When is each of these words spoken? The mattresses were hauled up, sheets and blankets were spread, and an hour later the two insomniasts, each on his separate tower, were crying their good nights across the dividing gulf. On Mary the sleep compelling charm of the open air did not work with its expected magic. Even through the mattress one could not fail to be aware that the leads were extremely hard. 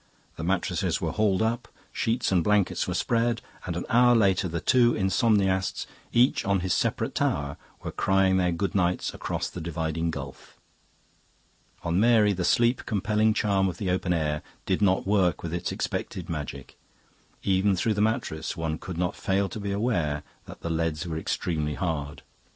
The 0.35 0.43
mattresses 0.43 0.99
were 0.99 1.11
hauled 1.11 1.43
up, 1.43 1.67
sheets 1.93 2.31
and 2.31 2.43
blankets 2.43 2.87
were 2.87 2.95
spread, 2.95 3.39
and 3.67 3.77
an 3.77 3.85
hour 3.87 4.15
later 4.15 4.47
the 4.47 4.59
two 4.59 4.95
insomniasts, 4.95 5.85
each 6.11 6.43
on 6.43 6.61
his 6.61 6.73
separate 6.73 7.13
tower, 7.13 7.55
were 7.83 7.91
crying 7.91 8.37
their 8.37 8.51
good 8.51 8.73
nights 8.73 9.13
across 9.13 9.47
the 9.47 9.61
dividing 9.61 10.09
gulf. 10.09 10.57
On 11.83 11.99
Mary 11.99 12.33
the 12.33 12.43
sleep 12.43 12.87
compelling 12.87 13.31
charm 13.35 13.69
of 13.69 13.77
the 13.77 13.91
open 13.91 14.11
air 14.11 14.41
did 14.65 14.81
not 14.81 15.05
work 15.05 15.43
with 15.43 15.53
its 15.53 15.71
expected 15.71 16.29
magic. 16.29 16.77
Even 17.43 17.75
through 17.75 17.93
the 17.93 18.01
mattress 18.01 18.57
one 18.57 18.79
could 18.79 18.97
not 18.97 19.15
fail 19.15 19.47
to 19.49 19.59
be 19.59 19.71
aware 19.71 20.23
that 20.47 20.61
the 20.61 20.71
leads 20.71 21.05
were 21.05 21.15
extremely 21.19 21.75
hard. 21.75 22.23